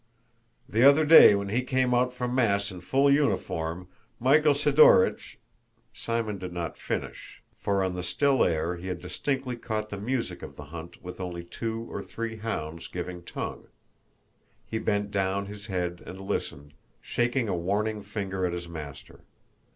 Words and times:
"The 0.67 0.81
other 0.81 1.05
day 1.05 1.35
when 1.35 1.49
he 1.49 1.61
came 1.61 1.93
out 1.93 2.11
from 2.11 2.33
Mass 2.33 2.71
in 2.71 2.81
full 2.81 3.11
uniform, 3.11 3.87
Michael 4.19 4.55
Sidórych..." 4.55 5.35
Simon 5.93 6.39
did 6.39 6.51
not 6.51 6.75
finish, 6.75 7.43
for 7.55 7.83
on 7.83 7.93
the 7.93 8.01
still 8.01 8.43
air 8.43 8.77
he 8.77 8.87
had 8.87 8.99
distinctly 8.99 9.55
caught 9.55 9.89
the 9.89 9.99
music 9.99 10.41
of 10.41 10.55
the 10.55 10.63
hunt 10.65 11.03
with 11.03 11.21
only 11.21 11.43
two 11.43 11.85
or 11.87 12.01
three 12.01 12.37
hounds 12.37 12.87
giving 12.87 13.21
tongue. 13.23 13.67
He 14.65 14.79
bent 14.79 15.11
down 15.11 15.45
his 15.45 15.67
head 15.67 16.01
and 16.03 16.19
listened, 16.19 16.73
shaking 16.99 17.47
a 17.47 17.55
warning 17.55 18.01
finger 18.01 18.43
at 18.43 18.53
his 18.53 18.67
master. 18.67 19.23